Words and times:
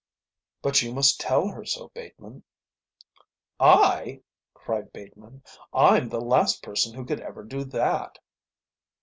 "But 0.63 0.81
you 0.81 0.91
must 0.95 1.21
tell 1.21 1.49
her 1.49 1.63
so, 1.63 1.89
Bateman." 1.89 2.41
"I?" 3.59 4.23
cried 4.55 4.91
Bateman. 4.91 5.43
"I'm 5.75 6.09
the 6.09 6.19
last 6.19 6.63
person 6.63 6.95
who 6.95 7.05
could 7.05 7.19
ever 7.19 7.43
do 7.43 7.63
that." 7.65 8.17